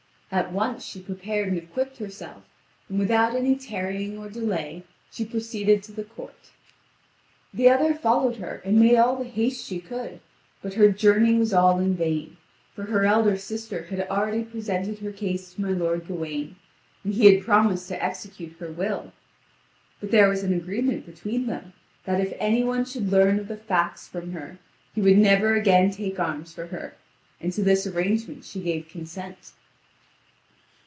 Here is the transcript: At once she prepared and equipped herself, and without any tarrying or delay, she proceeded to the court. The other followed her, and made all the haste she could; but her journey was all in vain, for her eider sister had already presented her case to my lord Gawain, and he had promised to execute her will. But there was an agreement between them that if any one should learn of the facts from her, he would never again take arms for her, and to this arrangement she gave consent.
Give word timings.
At 0.33 0.53
once 0.53 0.85
she 0.85 1.01
prepared 1.01 1.49
and 1.49 1.57
equipped 1.57 1.97
herself, 1.97 2.45
and 2.87 2.97
without 2.97 3.35
any 3.35 3.53
tarrying 3.53 4.17
or 4.17 4.29
delay, 4.29 4.85
she 5.11 5.25
proceeded 5.25 5.83
to 5.83 5.91
the 5.91 6.05
court. 6.05 6.51
The 7.53 7.67
other 7.67 7.93
followed 7.93 8.37
her, 8.37 8.61
and 8.63 8.79
made 8.79 8.95
all 8.95 9.17
the 9.17 9.29
haste 9.29 9.65
she 9.65 9.81
could; 9.81 10.21
but 10.61 10.75
her 10.75 10.89
journey 10.89 11.37
was 11.37 11.51
all 11.53 11.81
in 11.81 11.95
vain, 11.97 12.37
for 12.73 12.85
her 12.85 13.05
eider 13.05 13.37
sister 13.37 13.87
had 13.89 14.07
already 14.09 14.45
presented 14.45 14.99
her 14.99 15.11
case 15.11 15.53
to 15.53 15.61
my 15.61 15.71
lord 15.71 16.07
Gawain, 16.07 16.55
and 17.03 17.13
he 17.13 17.25
had 17.35 17.43
promised 17.43 17.89
to 17.89 18.01
execute 18.01 18.55
her 18.59 18.71
will. 18.71 19.11
But 19.99 20.11
there 20.11 20.29
was 20.29 20.43
an 20.43 20.53
agreement 20.53 21.05
between 21.05 21.45
them 21.47 21.73
that 22.05 22.21
if 22.21 22.31
any 22.39 22.63
one 22.63 22.85
should 22.85 23.11
learn 23.11 23.37
of 23.37 23.49
the 23.49 23.57
facts 23.57 24.07
from 24.07 24.31
her, 24.31 24.59
he 24.95 25.01
would 25.01 25.17
never 25.17 25.55
again 25.55 25.91
take 25.91 26.21
arms 26.21 26.53
for 26.53 26.67
her, 26.67 26.93
and 27.41 27.51
to 27.51 27.61
this 27.63 27.85
arrangement 27.85 28.45
she 28.45 28.61
gave 28.61 28.87
consent. 28.87 29.51